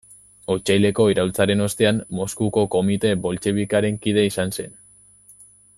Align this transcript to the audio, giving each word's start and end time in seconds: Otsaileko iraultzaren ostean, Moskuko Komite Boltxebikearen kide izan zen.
Otsaileko 0.53 1.05
iraultzaren 1.13 1.61
ostean, 1.65 1.99
Moskuko 2.21 2.63
Komite 2.77 3.13
Boltxebikearen 3.27 4.01
kide 4.07 4.25
izan 4.31 4.57
zen. 4.61 4.75